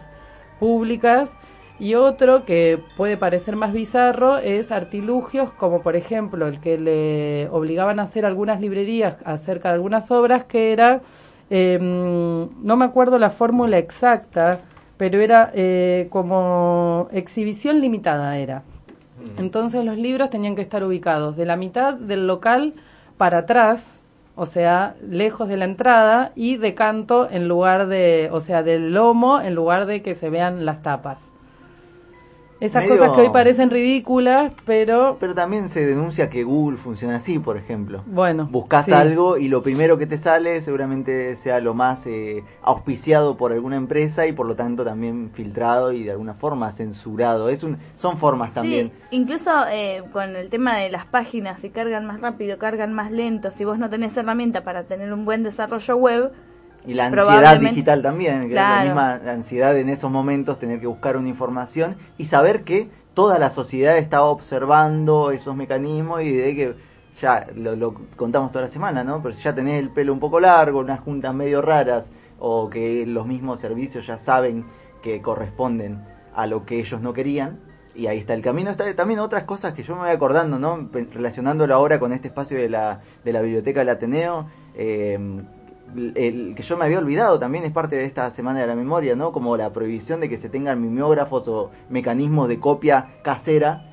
públicas 0.62 1.38
y 1.79 1.93
otro 1.96 2.43
que 2.43 2.81
puede 2.96 3.17
parecer 3.17 3.55
más 3.55 3.72
bizarro 3.72 4.38
es 4.38 4.72
artilugios 4.72 5.51
como 5.51 5.81
por 5.81 5.96
ejemplo 5.96 6.48
el 6.48 6.60
que 6.60 6.77
le 6.77 7.50
obligaban 7.50 8.00
a 8.00 8.03
hacer 8.03 8.25
algunas 8.25 8.60
librerías 8.60 9.17
acerca 9.25 9.69
de 9.69 9.75
algunas 9.75 10.10
obras 10.10 10.43
que 10.46 10.74
era, 10.74 11.01
em, 11.50 12.50
no 12.63 12.77
me 12.77 12.86
acuerdo 12.86 13.19
la 13.19 13.29
fórmula 13.29 13.77
exacta, 13.77 14.62
pero 14.98 15.19
era 15.19 15.51
eh, 15.53 16.07
como 16.10 17.07
exhibición 17.12 17.79
limitada 17.79 18.38
era. 18.38 18.60
Mm. 18.60 19.39
Entonces 19.39 19.86
los 19.86 19.98
libros 19.98 20.29
tenían 20.31 20.55
que 20.55 20.63
estar 20.63 20.84
ubicados 20.84 21.38
de 21.38 21.46
la 21.46 21.57
mitad 21.57 21.93
del 21.93 22.25
local 22.25 22.74
para 23.17 23.39
atrás, 23.39 24.01
o 24.36 24.46
sea, 24.46 24.96
lejos 25.07 25.48
de 25.48 25.57
la 25.57 25.65
entrada 25.65 26.31
y 26.36 26.57
de 26.57 26.74
canto 26.75 27.29
en 27.29 27.48
lugar 27.48 27.88
de, 27.88 28.29
o 28.31 28.39
sea, 28.41 28.63
del 28.63 28.93
lomo 28.93 29.41
en 29.41 29.55
lugar 29.55 29.86
de 29.86 30.01
que 30.01 30.15
se 30.15 30.29
vean 30.29 30.65
las 30.65 30.81
tapas. 30.81 31.31
Esas 32.60 32.88
cosas 32.88 33.12
que 33.12 33.22
hoy 33.22 33.30
parecen 33.30 33.70
ridículas, 33.70 34.52
pero... 34.66 35.18
Pero 35.20 35.36
también 35.36 35.70
se 35.70 35.86
denuncia 35.86 36.30
que 36.30 36.44
Google 36.44 36.78
funciona 36.78 37.18
así, 37.18 37.38
por 37.38 37.56
ejemplo. 37.56 38.04
Bueno. 38.08 38.48
Buscas 38.50 38.90
algo 38.90 39.38
y 39.38 39.48
lo 39.48 39.62
primero 39.62 39.98
que 39.98 40.08
te 40.08 40.18
sale 40.18 40.62
seguramente 40.62 41.36
sea 41.36 41.60
lo 41.60 41.76
más 41.76 42.08
eh, 42.08 42.44
auspiciado 42.64 43.38
por 43.38 43.54
alguna 43.54 43.76
empresa 43.76 44.26
y 44.26 44.34
por 44.34 44.48
lo 44.48 44.56
tanto 44.56 44.84
también 44.84 45.30
filtrado 45.32 45.92
y 45.92 46.04
de 46.04 46.12
alguna 46.12 46.34
forma 46.34 46.72
censurado. 46.72 47.50
Es 47.50 47.64
un, 47.64 47.78
son 47.96 48.18
formas 48.18 48.56
también. 48.56 48.92
incluso 49.12 49.52
eh, 49.70 50.04
con 50.12 50.36
el 50.36 50.50
tema 50.50 50.78
de 50.78 50.90
las 50.90 51.06
páginas, 51.06 51.60
si 51.60 51.70
cargan 51.70 52.06
más 52.06 52.22
rápido, 52.22 52.58
cargan 52.58 52.94
más 52.94 53.12
lento, 53.12 53.52
si 53.52 53.66
vos 53.66 53.78
no 53.78 53.90
tenés 53.90 54.18
herramienta 54.18 54.64
para 54.64 54.84
tener 54.84 55.14
un 55.14 55.26
buen 55.26 55.44
desarrollo 55.44 55.96
web, 55.98 56.32
y 56.88 56.94
la 56.94 57.08
ansiedad 57.08 57.60
digital 57.60 58.01
también, 58.01 58.44
que 58.44 58.48
es 58.48 58.56
la 58.56 58.86
misma 58.86 59.15
ansiedad 59.15 59.77
en 59.77 59.89
esos 59.89 60.10
momentos, 60.10 60.58
tener 60.58 60.79
que 60.79 60.88
buscar 60.88 61.17
una 61.17 61.27
información 61.27 61.98
y 62.17 62.25
saber 62.25 62.63
que 62.63 62.89
toda 63.13 63.38
la 63.39 63.50
sociedad 63.50 63.98
estaba 63.98 64.25
observando 64.25 65.32
esos 65.32 65.56
mecanismos 65.56 66.22
y 66.22 66.32
de 66.32 66.56
que 66.56 66.75
ya 67.20 67.48
lo, 67.56 67.94
contamos 68.15 68.51
toda 68.51 68.65
la 68.65 68.72
semana, 68.72 69.03
¿no? 69.03 69.22
Pero 69.22 69.36
si 69.36 69.44
ya 69.44 69.53
tenés 69.53 69.82
el 69.82 69.89
pelo 69.89 70.13
un 70.13 70.20
poco 70.20 70.39
largo, 70.39 70.79
unas 70.79 71.01
juntas 71.01 71.34
medio 71.34 71.62
raras, 71.62 72.10
o 72.39 72.70
que 72.70 73.06
los 73.06 73.25
mismos 73.27 73.60
servicios 73.60 74.08
ya 74.08 74.17
saben 74.17 74.65
que 75.01 75.22
corresponden 75.22 76.06
a 76.36 76.48
lo 76.48 76.65
que 76.65 76.79
ellos 76.79 77.01
no 77.01 77.12
querían, 77.12 77.60
y 77.96 78.08
ahí 78.08 78.20
está 78.20 78.34
el 78.34 78.44
camino. 78.44 78.70
Está 78.70 78.96
también 78.96 79.20
otras 79.20 79.44
cosas 79.44 79.74
que 79.74 79.84
yo 79.84 79.96
me 79.96 80.01
voy 80.01 80.12
acordando, 80.12 80.60
¿no? 80.60 80.89
Relacionándolo 80.94 81.74
ahora 81.74 82.00
con 82.00 82.13
este 82.13 82.27
espacio 82.29 82.58
de 82.58 82.70
la, 82.70 83.01
de 83.25 83.34
la 83.34 83.41
biblioteca 83.41 83.79
del 83.79 83.89
Ateneo, 83.89 84.46
eh, 84.75 85.17
el 85.96 86.53
que 86.56 86.63
yo 86.63 86.77
me 86.77 86.86
había 86.86 87.00
olvidado 87.00 87.39
también 87.39 87.63
es 87.63 87.72
parte 87.72 87.96
de 87.96 88.06
esta 88.06 88.29
semana 88.32 88.60
de 88.60 88.67
la 88.67 88.75
memoria, 88.75 89.15
¿no? 89.15 89.32
Como 89.32 89.58
la 89.58 89.72
prohibición 89.72 90.20
de 90.20 90.29
que 90.29 90.38
se 90.38 90.50
tengan 90.50 90.82
mimeógrafos 90.82 91.48
o 91.48 91.72
mecanismos 91.89 92.48
de 92.48 92.60
copia 92.60 93.20
casera, 93.24 93.84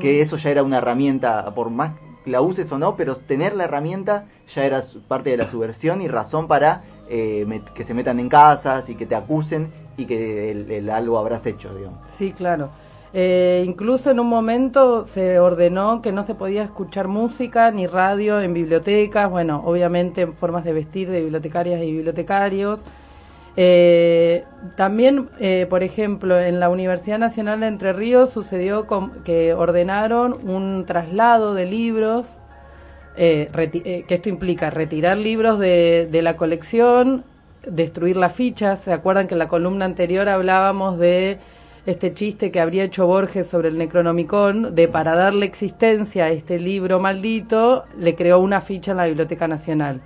que 0.00 0.20
eso 0.20 0.36
ya 0.36 0.50
era 0.50 0.62
una 0.62 0.78
herramienta, 0.78 1.54
por 1.54 1.70
más 1.70 1.92
la 2.24 2.40
uses 2.40 2.70
o 2.72 2.78
no, 2.78 2.96
pero 2.96 3.14
tener 3.14 3.54
la 3.54 3.64
herramienta 3.64 4.26
ya 4.54 4.64
era 4.64 4.82
parte 5.08 5.30
de 5.30 5.36
la 5.36 5.46
subversión 5.46 6.00
y 6.02 6.08
razón 6.08 6.48
para 6.48 6.82
eh, 7.08 7.62
que 7.74 7.84
se 7.84 7.94
metan 7.94 8.18
en 8.18 8.28
casas 8.28 8.88
y 8.88 8.94
que 8.94 9.06
te 9.06 9.14
acusen 9.14 9.70
y 9.96 10.06
que 10.06 10.50
el, 10.50 10.90
algo 10.90 11.18
habrás 11.18 11.46
hecho, 11.46 11.74
digamos. 11.74 12.00
Sí, 12.10 12.32
claro. 12.32 12.70
Eh, 13.16 13.62
incluso 13.64 14.10
en 14.10 14.18
un 14.18 14.26
momento 14.26 15.06
se 15.06 15.38
ordenó 15.38 16.02
que 16.02 16.10
no 16.10 16.24
se 16.24 16.34
podía 16.34 16.64
escuchar 16.64 17.06
música 17.06 17.70
ni 17.70 17.86
radio 17.86 18.40
en 18.40 18.52
bibliotecas, 18.52 19.30
bueno, 19.30 19.62
obviamente 19.64 20.22
en 20.22 20.34
formas 20.34 20.64
de 20.64 20.72
vestir 20.72 21.08
de 21.08 21.20
bibliotecarias 21.22 21.80
y 21.80 21.92
bibliotecarios. 21.92 22.80
Eh, 23.56 24.42
también, 24.76 25.28
eh, 25.38 25.68
por 25.70 25.84
ejemplo, 25.84 26.40
en 26.40 26.58
la 26.58 26.68
Universidad 26.70 27.20
Nacional 27.20 27.60
de 27.60 27.68
Entre 27.68 27.92
Ríos 27.92 28.30
sucedió 28.30 28.88
que 29.24 29.54
ordenaron 29.54 30.32
un 30.48 30.84
traslado 30.84 31.54
de 31.54 31.66
libros, 31.66 32.26
que 33.14 34.04
esto 34.08 34.28
implica 34.28 34.70
retirar 34.70 35.16
libros 35.18 35.60
de, 35.60 36.08
de 36.10 36.22
la 36.22 36.36
colección, 36.36 37.22
destruir 37.64 38.16
las 38.16 38.32
fichas. 38.32 38.80
¿Se 38.80 38.92
acuerdan 38.92 39.28
que 39.28 39.34
en 39.36 39.38
la 39.38 39.46
columna 39.46 39.84
anterior 39.84 40.28
hablábamos 40.28 40.98
de 40.98 41.38
este 41.86 42.14
chiste 42.14 42.50
que 42.50 42.60
habría 42.60 42.84
hecho 42.84 43.06
Borges 43.06 43.46
sobre 43.46 43.68
el 43.68 43.78
Necronomicon, 43.78 44.74
de 44.74 44.88
para 44.88 45.14
darle 45.14 45.46
existencia 45.46 46.24
a 46.24 46.30
este 46.30 46.58
libro 46.58 46.98
maldito, 46.98 47.84
le 47.98 48.14
creó 48.14 48.38
una 48.40 48.60
ficha 48.60 48.92
en 48.92 48.96
la 48.96 49.06
Biblioteca 49.06 49.46
Nacional. 49.48 50.00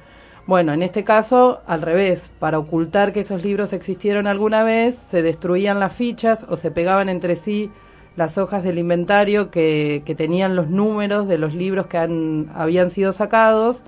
Bueno, 0.47 0.73
en 0.73 0.83
este 0.83 1.05
caso, 1.05 1.61
al 1.67 1.83
revés, 1.83 2.33
para 2.39 2.59
ocultar 2.59 3.13
que 3.13 3.21
esos 3.21 3.45
libros 3.45 3.73
existieron 3.73 4.27
alguna 4.27 4.65
vez, 4.65 4.97
se 5.09 5.23
destruían 5.23 5.79
las 5.79 5.93
fichas 5.93 6.45
o 6.49 6.57
se 6.57 6.71
pegaban 6.71 7.09
entre 7.09 7.37
sí 7.37 7.71
las 8.17 8.39
hojas 8.39 8.65
del 8.65 8.79
inventario 8.79 9.51
que, 9.51 10.03
que 10.05 10.15
tenían 10.15 10.57
los 10.57 10.69
números 10.69 11.29
de 11.29 11.39
los 11.39 11.55
libros 11.55 11.87
que 11.87 11.99
han, 11.99 12.51
habían 12.55 12.91
sido 12.91 13.13
sacados 13.13 13.83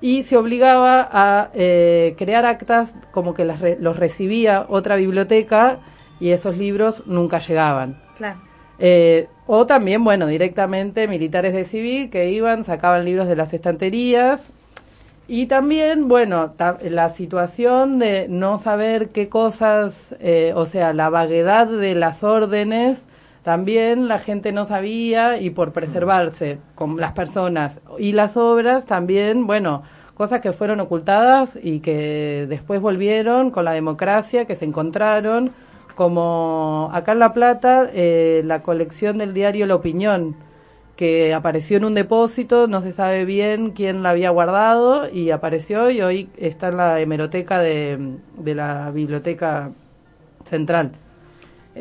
y 0.00 0.22
se 0.24 0.36
obligaba 0.36 1.08
a 1.10 1.50
eh, 1.54 2.14
crear 2.18 2.46
actas 2.46 2.92
como 3.12 3.34
que 3.34 3.44
las 3.44 3.60
los 3.78 3.96
recibía 3.96 4.66
otra 4.68 4.96
biblioteca 4.96 5.78
y 6.20 6.30
esos 6.30 6.56
libros 6.56 7.02
nunca 7.06 7.38
llegaban. 7.38 8.00
Claro. 8.16 8.40
Eh, 8.78 9.28
o 9.46 9.66
también, 9.66 10.04
bueno, 10.04 10.26
directamente 10.26 11.08
militares 11.08 11.54
de 11.54 11.64
civil 11.64 12.10
que 12.10 12.30
iban, 12.30 12.64
sacaban 12.64 13.04
libros 13.04 13.28
de 13.28 13.36
las 13.36 13.52
estanterías. 13.54 14.50
Y 15.26 15.46
también, 15.46 16.08
bueno, 16.08 16.54
la 16.82 17.10
situación 17.10 17.98
de 17.98 18.28
no 18.28 18.58
saber 18.58 19.10
qué 19.10 19.28
cosas, 19.28 20.14
eh, 20.20 20.52
o 20.54 20.64
sea, 20.64 20.94
la 20.94 21.10
vaguedad 21.10 21.66
de 21.66 21.94
las 21.94 22.24
órdenes, 22.24 23.04
también 23.42 24.08
la 24.08 24.18
gente 24.18 24.52
no 24.52 24.64
sabía 24.64 25.38
y 25.38 25.50
por 25.50 25.72
preservarse 25.72 26.58
con 26.74 26.98
las 26.98 27.12
personas 27.12 27.80
y 27.98 28.12
las 28.12 28.36
obras, 28.38 28.86
también, 28.86 29.46
bueno, 29.46 29.82
cosas 30.14 30.40
que 30.40 30.52
fueron 30.52 30.80
ocultadas 30.80 31.58
y 31.62 31.80
que 31.80 32.46
después 32.48 32.80
volvieron 32.80 33.50
con 33.50 33.64
la 33.64 33.72
democracia, 33.72 34.46
que 34.46 34.54
se 34.54 34.64
encontraron 34.64 35.52
como 35.98 36.90
acá 36.92 37.10
en 37.10 37.18
La 37.18 37.34
Plata, 37.34 37.90
eh, 37.92 38.42
la 38.44 38.62
colección 38.62 39.18
del 39.18 39.34
diario 39.34 39.66
La 39.66 39.74
Opinión, 39.74 40.36
que 40.94 41.34
apareció 41.34 41.76
en 41.76 41.84
un 41.84 41.94
depósito, 41.94 42.68
no 42.68 42.80
se 42.82 42.92
sabe 42.92 43.24
bien 43.24 43.72
quién 43.72 44.04
la 44.04 44.10
había 44.10 44.30
guardado 44.30 45.10
y 45.10 45.32
apareció 45.32 45.90
y 45.90 46.00
hoy 46.00 46.30
está 46.36 46.68
en 46.68 46.76
la 46.76 47.00
hemeroteca 47.00 47.58
de, 47.58 48.18
la 48.44 48.92
Biblioteca 48.92 49.72
Central. 50.44 50.92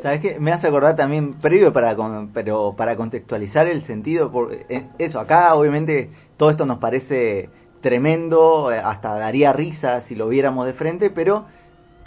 ¿Sabes 0.01 0.19
qué? 0.19 0.39
Me 0.39 0.51
hace 0.51 0.65
acordar 0.65 0.95
también, 0.95 1.36
previo 1.36 1.71
para, 1.71 1.95
pero 2.33 2.74
para 2.75 2.95
contextualizar 2.95 3.67
el 3.67 3.83
sentido, 3.83 4.31
por, 4.31 4.51
eh, 4.51 4.88
eso, 4.97 5.19
acá 5.19 5.53
obviamente 5.53 6.09
todo 6.38 6.50
esto 6.50 6.65
nos 6.65 6.79
parece 6.79 7.51
tremendo, 7.81 8.71
eh, 8.71 8.81
hasta 8.83 9.13
daría 9.13 9.53
risa 9.53 10.01
si 10.01 10.15
lo 10.15 10.27
viéramos 10.27 10.65
de 10.65 10.74
frente, 10.74 11.12
pero 11.12 11.45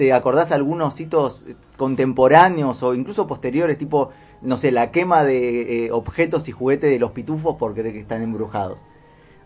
¿te 0.00 0.14
acordás 0.14 0.50
algunos 0.50 0.98
hitos 0.98 1.44
contemporáneos 1.76 2.82
o 2.82 2.94
incluso 2.94 3.26
posteriores, 3.26 3.76
tipo, 3.76 4.12
no 4.40 4.56
sé, 4.56 4.72
la 4.72 4.90
quema 4.90 5.24
de 5.24 5.84
eh, 5.84 5.92
objetos 5.92 6.48
y 6.48 6.52
juguetes 6.52 6.88
de 6.90 6.98
los 6.98 7.10
pitufos 7.10 7.56
por 7.56 7.74
creer 7.74 7.92
que 7.92 8.00
están 8.00 8.22
embrujados. 8.22 8.80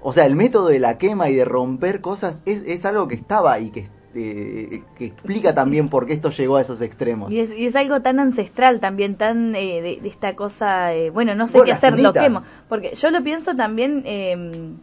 O 0.00 0.12
sea, 0.12 0.26
el 0.26 0.36
método 0.36 0.68
de 0.68 0.78
la 0.78 0.96
quema 0.96 1.28
y 1.28 1.34
de 1.34 1.44
romper 1.44 2.00
cosas 2.00 2.40
es, 2.46 2.62
es 2.68 2.86
algo 2.86 3.08
que 3.08 3.16
estaba 3.16 3.58
y 3.58 3.70
que, 3.70 3.88
eh, 4.14 4.84
que 4.96 5.06
explica 5.06 5.56
también 5.56 5.88
por 5.88 6.06
qué 6.06 6.12
esto 6.12 6.30
llegó 6.30 6.54
a 6.54 6.60
esos 6.60 6.80
extremos. 6.82 7.32
Y 7.32 7.40
es, 7.40 7.50
y 7.50 7.66
es 7.66 7.74
algo 7.74 8.00
tan 8.00 8.20
ancestral 8.20 8.78
también, 8.78 9.16
tan 9.16 9.56
eh, 9.56 9.98
de, 10.00 10.08
esta 10.08 10.36
cosa, 10.36 10.90
bueno, 11.12 11.34
no 11.34 11.48
sé 11.48 11.62
qué 11.64 11.72
hacer, 11.72 11.98
lo 11.98 12.12
quemo. 12.12 12.44
Porque 12.68 12.94
yo 12.94 13.10
lo 13.10 13.24
pienso 13.24 13.56
también, 13.56 14.04
em, 14.06 14.76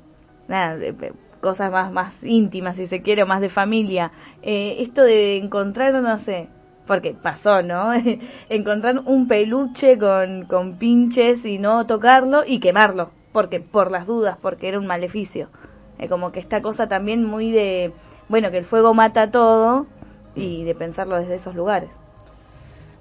nada, 0.49 0.77
cosas 1.41 1.71
más, 1.71 1.91
más 1.91 2.23
íntimas, 2.23 2.77
si 2.77 2.87
se 2.87 3.01
quiere, 3.01 3.23
o 3.23 3.27
más 3.27 3.41
de 3.41 3.49
familia. 3.49 4.11
esto 4.41 5.03
de 5.03 5.37
encontrar, 5.37 5.93
no 5.93 6.19
sé, 6.19 6.47
porque 6.87 7.13
pasó, 7.13 7.63
¿no? 7.63 7.91
Encontrar 8.49 8.99
un 9.05 9.27
peluche 9.27 9.97
con, 9.97 10.45
con 10.45 10.77
pinches 10.77 11.45
y 11.45 11.57
no 11.57 11.85
tocarlo 11.85 12.43
y 12.45 12.59
quemarlo, 12.59 13.11
porque 13.31 13.59
por 13.59 13.91
las 13.91 14.07
dudas, 14.07 14.37
porque 14.41 14.67
era 14.67 14.79
un 14.79 14.87
maleficio. 14.87 15.49
Eh, 16.01 16.09
como 16.09 16.31
que 16.31 16.39
esta 16.39 16.61
cosa 16.61 16.87
también 16.87 17.23
muy 17.23 17.51
de, 17.51 17.93
bueno, 18.27 18.51
que 18.51 18.57
el 18.57 18.65
fuego 18.65 18.93
mata 18.93 19.29
todo 19.29 19.85
y 20.35 20.63
de 20.63 20.75
pensarlo 20.75 21.15
desde 21.15 21.35
esos 21.35 21.55
lugares. 21.55 21.91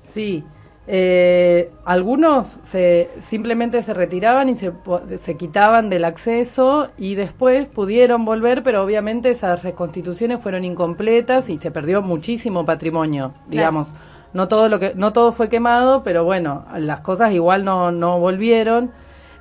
Sí, 0.04 0.44
eh, 0.92 1.70
algunos 1.84 2.48
se, 2.64 3.10
simplemente 3.20 3.80
se 3.84 3.94
retiraban 3.94 4.48
y 4.48 4.56
se, 4.56 4.72
se, 5.20 5.36
quitaban 5.36 5.88
del 5.88 6.04
acceso 6.04 6.88
y 6.98 7.14
después 7.14 7.68
pudieron 7.68 8.24
volver, 8.24 8.64
pero 8.64 8.82
obviamente 8.82 9.30
esas 9.30 9.62
reconstituciones 9.62 10.42
fueron 10.42 10.64
incompletas 10.64 11.48
y 11.48 11.58
se 11.58 11.70
perdió 11.70 12.02
muchísimo 12.02 12.64
patrimonio, 12.64 13.34
digamos. 13.46 13.86
No 14.32 14.48
todo 14.48 14.68
lo 14.68 14.80
que 14.80 14.92
no 14.96 15.12
todo 15.12 15.30
fue 15.30 15.48
quemado, 15.48 16.02
pero 16.02 16.24
bueno, 16.24 16.64
las 16.76 17.02
cosas 17.02 17.32
igual 17.32 17.64
no, 17.64 17.92
no 17.92 18.18
volvieron. 18.18 18.90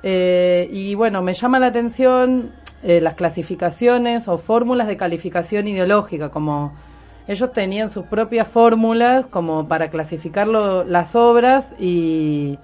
Eh, 0.04 0.68
y 0.72 0.94
bueno, 0.94 1.20
me 1.20 1.34
llama 1.34 1.58
la 1.58 1.66
atención 1.66 2.52
eh, 2.84 3.00
las 3.00 3.14
clasificaciones 3.14 4.28
o 4.28 4.38
fórmulas 4.38 4.86
de 4.86 4.96
calificación 4.96 5.66
ideológica, 5.66 6.30
como 6.30 6.74
ellos 7.30 7.52
tenían 7.52 7.90
sus 7.90 8.06
propias 8.06 8.48
fórmulas 8.48 9.24
como 9.28 9.68
para 9.68 9.88
clasificar 9.88 10.48
las 10.48 11.14
obras 11.14 11.64
y 11.78 12.58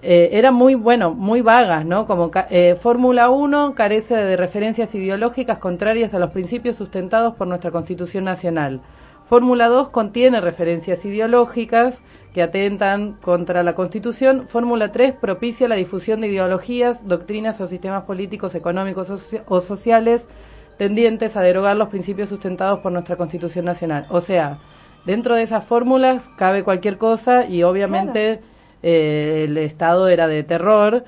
eh, 0.00 0.28
eran 0.30 0.54
muy, 0.54 0.76
bueno, 0.76 1.12
muy 1.12 1.40
vagas, 1.40 1.84
¿no? 1.84 2.06
Como 2.06 2.30
eh, 2.50 2.76
Fórmula 2.80 3.30
1 3.30 3.74
carece 3.74 4.14
de 4.14 4.36
referencias 4.36 4.94
ideológicas 4.94 5.58
contrarias 5.58 6.14
a 6.14 6.20
los 6.20 6.30
principios 6.30 6.76
sustentados 6.76 7.34
por 7.34 7.48
nuestra 7.48 7.72
Constitución 7.72 8.22
Nacional. 8.22 8.80
Fórmula 9.24 9.66
2 9.66 9.88
contiene 9.88 10.40
referencias 10.40 11.04
ideológicas 11.04 11.98
que 12.32 12.42
atentan 12.42 13.14
contra 13.14 13.64
la 13.64 13.74
Constitución. 13.74 14.46
Fórmula 14.46 14.92
3 14.92 15.14
propicia 15.20 15.66
la 15.66 15.74
difusión 15.74 16.20
de 16.20 16.28
ideologías, 16.28 17.08
doctrinas 17.08 17.60
o 17.60 17.66
sistemas 17.66 18.04
políticos, 18.04 18.54
económicos 18.54 19.10
o 19.48 19.60
sociales 19.60 20.28
tendientes 20.76 21.36
a 21.36 21.42
derogar 21.42 21.76
los 21.76 21.88
principios 21.88 22.28
sustentados 22.28 22.80
por 22.80 22.92
nuestra 22.92 23.16
Constitución 23.16 23.64
Nacional. 23.64 24.06
O 24.10 24.20
sea, 24.20 24.58
dentro 25.04 25.34
de 25.34 25.42
esas 25.42 25.64
fórmulas 25.64 26.28
cabe 26.36 26.64
cualquier 26.64 26.98
cosa 26.98 27.46
y 27.46 27.62
obviamente 27.62 28.40
eh, 28.82 29.44
el 29.48 29.56
Estado 29.58 30.08
era 30.08 30.26
de 30.28 30.42
terror. 30.42 31.04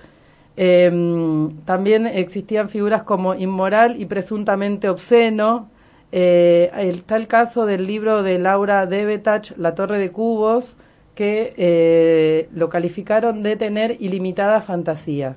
Em, 0.57 1.51
también 1.65 2.07
existían 2.07 2.69
figuras 2.69 3.03
como 3.05 3.35
inmoral 3.35 4.01
y 4.01 4.07
presuntamente 4.07 4.89
obsceno. 4.89 5.71
Eh, 6.11 6.71
está 6.75 7.17
el 7.17 7.27
caso 7.29 7.67
del 7.67 7.87
libro 7.87 8.23
de 8.23 8.39
Laura 8.39 8.87
Debetach, 8.87 9.53
La 9.57 9.75
Torre 9.75 9.99
de 9.99 10.11
Cubos, 10.11 10.77
que 11.15 11.55
eh, 11.57 12.49
lo 12.53 12.69
calificaron 12.71 13.43
de 13.43 13.57
tener 13.57 13.97
ilimitada 14.01 14.61
fantasía. 14.61 15.37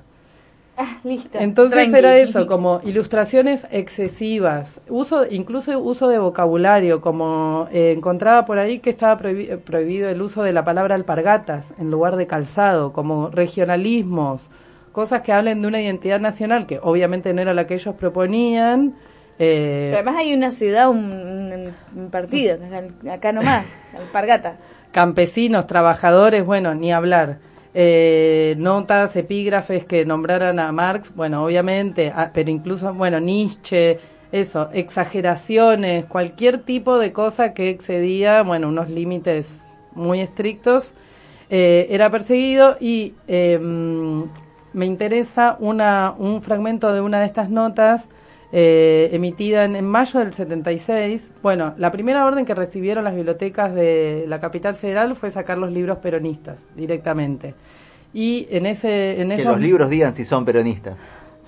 Ah, 0.76 0.98
listo. 1.04 1.38
Entonces 1.38 1.92
era 1.92 2.16
eso, 2.16 2.46
como 2.46 2.80
ilustraciones 2.84 3.66
excesivas, 3.70 4.80
uso, 4.88 5.26
incluso 5.30 5.78
uso 5.78 6.08
de 6.08 6.18
vocabulario, 6.18 7.02
como 7.02 7.68
eh, 7.72 7.92
encontraba 7.92 8.46
por 8.46 8.58
ahí 8.58 8.78
que 8.78 8.88
estaba 8.88 9.18
prohibido 9.18 10.08
el 10.08 10.22
uso 10.22 10.42
de 10.42 10.52
la 10.52 10.64
palabra 10.64 10.94
alpargatas 10.94 11.66
en 11.78 11.90
lugar 11.90 12.16
de 12.16 12.26
calzado, 12.26 12.94
como 12.94 13.28
regionalismos, 13.28 14.48
cosas 14.92 15.20
que 15.20 15.32
hablen 15.32 15.60
de 15.60 15.68
una 15.68 15.82
identidad 15.82 16.20
nacional, 16.20 16.66
que 16.66 16.78
obviamente 16.82 17.34
no 17.34 17.42
era 17.42 17.52
la 17.52 17.66
que 17.66 17.74
ellos 17.74 17.94
proponían. 17.94 18.94
Eh, 19.38 19.88
Pero 19.90 19.96
además 19.96 20.16
hay 20.20 20.34
una 20.34 20.50
ciudad, 20.50 20.88
un, 20.88 21.74
partido, 22.10 22.58
acá 23.10 23.32
nomás, 23.32 23.66
alpargata. 23.98 24.56
Campesinos, 24.90 25.66
trabajadores, 25.66 26.46
bueno, 26.46 26.74
ni 26.74 26.92
hablar 26.92 27.38
eh, 27.74 28.54
notas, 28.58 29.16
epígrafes 29.16 29.84
que 29.84 30.04
nombraran 30.04 30.58
a 30.58 30.72
Marx, 30.72 31.14
bueno, 31.14 31.44
obviamente, 31.44 32.12
ah, 32.14 32.30
pero 32.32 32.50
incluso, 32.50 32.92
bueno, 32.94 33.18
Nietzsche, 33.20 33.98
eso, 34.30 34.70
exageraciones, 34.72 36.06
cualquier 36.06 36.62
tipo 36.62 36.98
de 36.98 37.12
cosa 37.12 37.54
que 37.54 37.70
excedía, 37.70 38.42
bueno, 38.42 38.68
unos 38.68 38.88
límites 38.88 39.60
muy 39.94 40.20
estrictos, 40.20 40.92
eh, 41.50 41.86
era 41.90 42.10
perseguido 42.10 42.76
y 42.80 43.14
em, 43.26 44.24
me 44.72 44.86
interesa 44.86 45.56
una, 45.60 46.14
un 46.18 46.40
fragmento 46.40 46.92
de 46.94 47.02
una 47.02 47.20
de 47.20 47.26
estas 47.26 47.50
notas 47.50 48.08
eh, 48.54 49.08
emitida 49.12 49.64
en, 49.64 49.84
mayo 49.86 50.20
del 50.20 50.34
76. 50.34 51.30
Bueno, 51.42 51.74
la 51.78 51.90
primera 51.90 52.26
orden 52.26 52.44
que 52.44 52.54
recibieron 52.54 53.04
las 53.04 53.14
bibliotecas 53.14 53.74
de 53.74 54.26
la 54.28 54.40
capital 54.40 54.74
federal 54.76 55.16
fue 55.16 55.30
sacar 55.30 55.56
los 55.56 55.72
libros 55.72 55.98
peronistas 55.98 56.60
directamente. 56.76 57.54
Y 58.12 58.46
en 58.50 58.66
ese... 58.66 59.22
En 59.22 59.30
que 59.30 59.44
los 59.44 59.58
libros 59.58 59.88
digan 59.88 60.12
si 60.12 60.24
son 60.24 60.44
peronistas. 60.44 60.96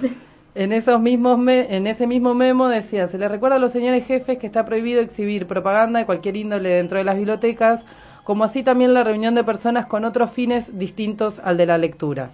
En, 0.56 0.73
esos 0.73 1.00
mismos 1.00 1.40
en 1.49 1.88
ese 1.88 2.06
mismo 2.06 2.32
memo 2.32 2.68
decía, 2.68 3.08
se 3.08 3.18
le 3.18 3.26
recuerda 3.26 3.56
a 3.56 3.58
los 3.58 3.73
señores 3.73 4.06
jefes 4.06 4.38
que 4.38 4.46
está 4.46 4.64
prohibido 4.64 5.00
exhibir 5.00 5.49
propaganda 5.49 5.99
de 5.99 6.06
cualquier 6.06 6.37
índole 6.37 6.68
dentro 6.68 6.99
de 6.99 7.02
las 7.02 7.16
bibliotecas, 7.16 7.82
como 8.23 8.44
así 8.44 8.62
también 8.62 8.94
la 8.94 9.02
reunión 9.02 9.34
de 9.34 9.42
personas 9.42 9.87
con 9.87 10.04
otros 10.04 10.30
fines 10.30 10.78
distintos 10.78 11.40
al 11.40 11.56
de 11.56 11.66
la 11.66 11.76
lectura. 11.76 12.30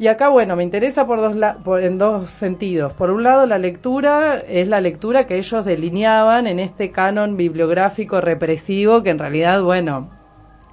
Y 0.00 0.06
acá, 0.06 0.28
bueno, 0.28 0.54
me 0.54 0.62
interesa 0.62 1.06
por 1.06 1.20
dos 1.20 1.34
en 1.82 1.98
dos 1.98 2.30
sentidos. 2.30 2.92
Por 2.92 3.10
un 3.10 3.24
lado, 3.24 3.46
la 3.46 3.58
lectura 3.58 4.38
es 4.38 4.68
la 4.68 4.80
lectura 4.80 5.26
que 5.26 5.36
ellos 5.38 5.64
delineaban 5.64 6.46
en 6.46 6.60
este 6.60 6.92
canon 6.92 7.36
bibliográfico 7.36 8.20
represivo, 8.20 9.02
que 9.02 9.10
en 9.10 9.18
realidad, 9.18 9.60
bueno, 9.60 10.10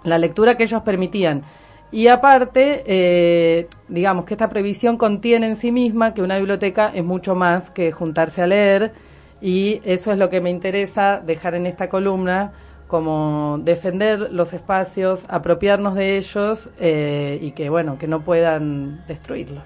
la 0.04 0.20
lectura 0.20 0.58
que 0.58 0.66
ellos 0.66 0.84
permitían. 0.84 1.42
Y 1.92 2.08
aparte, 2.08 2.84
eh, 2.86 3.68
digamos 3.88 4.26
que 4.26 4.36
esta 4.36 4.50
previsión 4.50 4.98
contiene 4.98 5.48
en 5.48 5.56
sí 5.56 5.72
misma 5.72 6.14
que 6.14 6.22
una 6.22 6.38
biblioteca 6.38 6.92
es 6.94 7.04
mucho 7.04 7.34
más 7.34 7.72
que 7.72 7.92
juntarse 7.92 8.44
a 8.44 8.48
leer, 8.48 8.94
y 9.42 9.82
eso 9.86 10.12
es 10.12 10.20
lo 10.20 10.30
que 10.30 10.40
me 10.40 10.52
interesa 10.52 11.20
dejar 11.20 11.56
en 11.56 11.66
esta 11.66 11.90
columna 11.90 12.54
como 12.88 13.60
defender 13.64 14.32
los 14.32 14.54
espacios, 14.54 15.26
apropiarnos 15.28 15.96
de 15.96 16.18
ellos 16.18 16.70
eh, 16.80 17.40
y 17.42 17.52
que 17.52 17.70
bueno, 17.70 17.98
que 17.98 18.08
no 18.08 18.22
puedan 18.24 19.06
destruirlos. 19.08 19.64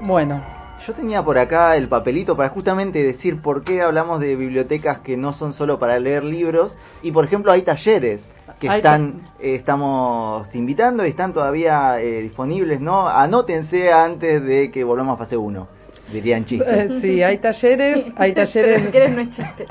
Bueno, 0.00 0.40
yo 0.86 0.94
tenía 0.94 1.24
por 1.24 1.36
acá 1.36 1.76
el 1.76 1.88
papelito 1.88 2.36
para 2.36 2.48
justamente 2.48 3.02
decir 3.02 3.40
por 3.40 3.64
qué 3.64 3.82
hablamos 3.82 4.20
de 4.20 4.36
bibliotecas 4.36 5.00
que 5.00 5.16
no 5.16 5.32
son 5.32 5.52
solo 5.52 5.80
para 5.80 5.98
leer 5.98 6.22
libros 6.22 6.78
y 7.02 7.10
por 7.10 7.24
ejemplo 7.24 7.50
hay 7.50 7.62
talleres 7.62 8.30
que 8.60 8.68
están 8.68 9.22
eh, 9.40 9.56
estamos 9.56 10.54
invitando 10.54 11.04
y 11.04 11.08
están 11.08 11.32
todavía 11.32 12.00
eh, 12.00 12.22
disponibles, 12.22 12.80
¿no? 12.80 13.08
Anótense 13.08 13.92
antes 13.92 14.44
de 14.44 14.70
que 14.70 14.84
volvamos 14.84 15.14
a 15.14 15.18
fase 15.18 15.36
1, 15.36 15.66
dirían 16.12 16.44
chistes. 16.44 16.68
Eh, 16.68 16.98
sí, 17.00 17.22
hay 17.22 17.38
talleres, 17.38 18.04
hay 18.16 18.32
talleres 18.34 18.90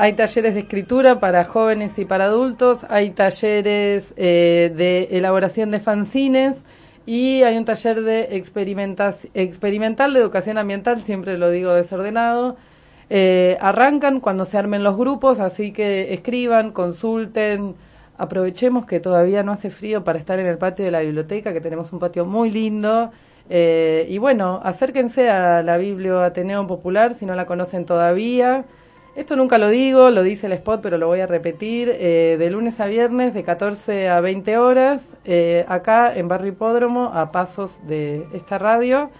Hay 0.00 0.12
talleres 0.12 0.54
de 0.54 0.60
escritura 0.60 1.18
para 1.18 1.44
jóvenes 1.44 1.98
y 1.98 2.04
para 2.04 2.26
adultos, 2.26 2.86
hay 2.88 3.10
talleres 3.10 4.14
de 4.14 5.08
elaboración 5.10 5.72
de 5.72 5.80
fanzines 5.80 6.54
y 7.08 7.42
hay 7.42 7.56
un 7.56 7.64
taller 7.64 8.02
de 8.02 8.36
experimental 8.36 10.12
de 10.12 10.20
educación 10.20 10.58
ambiental, 10.58 11.00
siempre 11.00 11.38
lo 11.38 11.50
digo 11.50 11.72
desordenado. 11.72 12.56
arrancan 13.60 14.20
cuando 14.20 14.44
se 14.44 14.58
armen 14.58 14.84
los 14.84 14.94
grupos, 14.94 15.40
así 15.40 15.72
que 15.72 16.12
escriban, 16.12 16.72
consulten, 16.72 17.76
aprovechemos 18.18 18.84
que 18.84 19.00
todavía 19.00 19.42
no 19.42 19.52
hace 19.52 19.70
frío 19.70 20.04
para 20.04 20.18
estar 20.18 20.38
en 20.38 20.46
el 20.46 20.58
patio 20.58 20.84
de 20.84 20.90
la 20.90 21.00
biblioteca, 21.00 21.54
que 21.54 21.62
tenemos 21.62 21.94
un 21.94 21.98
patio 21.98 22.26
muy 22.26 22.50
lindo. 22.50 23.10
Eh, 23.48 24.04
y 24.10 24.18
bueno, 24.18 24.60
acérquense 24.62 25.30
a 25.30 25.62
la 25.62 25.78
Biblio 25.78 26.20
Ateneo 26.22 26.66
Popular 26.66 27.14
si 27.14 27.24
no 27.24 27.34
la 27.34 27.46
conocen 27.46 27.86
todavía. 27.86 28.66
Esto 29.18 29.34
nunca 29.34 29.58
lo 29.58 29.68
digo, 29.68 30.10
lo 30.10 30.22
dice 30.22 30.46
el 30.46 30.52
spot, 30.52 30.80
pero 30.80 30.96
lo 30.96 31.08
voy 31.08 31.18
a 31.18 31.26
repetir. 31.26 31.88
Eh, 31.90 32.36
de 32.38 32.50
lunes 32.50 32.78
a 32.78 32.86
viernes, 32.86 33.34
de 33.34 33.42
14 33.42 34.08
a 34.08 34.20
20 34.20 34.58
horas, 34.58 35.04
eh, 35.24 35.64
acá 35.66 36.14
en 36.14 36.28
Barrio 36.28 36.52
Hipódromo, 36.52 37.10
a 37.12 37.32
pasos 37.32 37.84
de 37.88 38.28
esta 38.32 38.58
radio. 38.58 39.10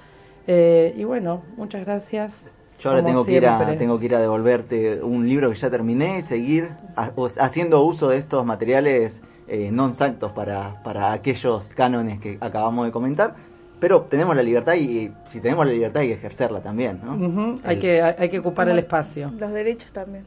y 0.46 1.02
bueno, 1.02 1.42
muchas 1.56 1.84
gracias. 1.84 2.32
Yo 2.78 2.90
ahora 2.90 3.04
tengo 3.04 3.24
que, 3.24 3.32
ir 3.32 3.46
a, 3.48 3.76
tengo 3.76 3.98
que 3.98 4.04
ir 4.04 4.14
a 4.14 4.20
devolverte 4.20 5.02
un 5.02 5.28
libro 5.28 5.50
que 5.50 5.56
ya 5.56 5.68
terminé 5.68 6.20
y 6.20 6.22
seguir 6.22 6.70
haciendo 7.40 7.82
uso 7.82 8.08
de 8.08 8.18
estos 8.18 8.46
materiales 8.46 9.20
eh, 9.48 9.72
non 9.72 9.96
exactos 9.96 10.30
para, 10.30 10.78
para 10.84 11.10
aquellos 11.10 11.72
cánones 11.74 12.20
que 12.20 12.38
acabamos 12.38 12.86
de 12.86 12.92
comentar. 12.92 13.34
Pero 13.80 14.02
tenemos 14.02 14.34
la 14.34 14.42
libertad 14.42 14.74
y, 14.74 15.12
si 15.24 15.40
tenemos 15.40 15.66
la 15.66 15.72
libertad 15.72 16.02
hay 16.02 16.08
que 16.08 16.14
ejercerla 16.14 16.60
también, 16.60 17.00
¿no? 17.02 17.60
hay, 17.64 17.78
que, 17.78 18.02
hay 18.02 18.28
que 18.28 18.38
ocupar 18.38 18.68
el 18.68 18.78
espacio. 18.78 19.32
Los 19.38 19.52
derechos 19.52 19.92
también. 19.92 20.24